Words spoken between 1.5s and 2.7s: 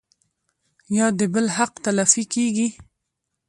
حق تلفي کيږي